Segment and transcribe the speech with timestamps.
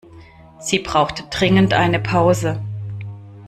[0.57, 2.59] Sie braucht dringend eine Pause.